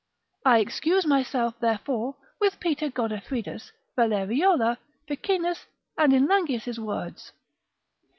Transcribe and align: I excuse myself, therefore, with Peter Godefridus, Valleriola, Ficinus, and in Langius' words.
I 0.43 0.57
excuse 0.61 1.05
myself, 1.05 1.59
therefore, 1.59 2.15
with 2.39 2.59
Peter 2.59 2.89
Godefridus, 2.89 3.71
Valleriola, 3.95 4.79
Ficinus, 5.07 5.67
and 5.95 6.11
in 6.11 6.25
Langius' 6.25 6.79
words. 6.79 7.31